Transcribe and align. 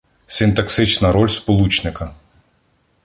Синтаксична 0.27 1.11
роль 1.11 1.29
сполучника 1.29 2.15